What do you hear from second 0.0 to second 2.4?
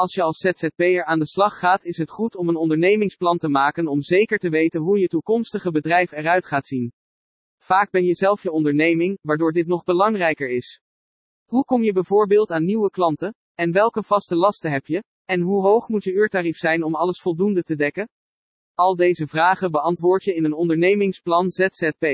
Als je als ZZP'er aan de slag gaat, is het goed